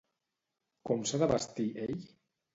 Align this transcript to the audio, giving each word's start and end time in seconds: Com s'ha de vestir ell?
Com 0.91 1.03
s'ha 1.11 1.21
de 1.25 1.29
vestir 1.33 1.69
ell? 1.87 1.95